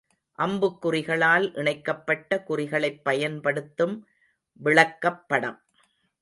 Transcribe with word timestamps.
அம்புக்குறிகளால் 0.39 1.57
இணைக்கப்பட்ட 1.57 2.43
குறிகளைப் 2.47 3.03
பயன்படுத்தும் 3.03 3.95
விளக்கப்படம். 4.61 5.59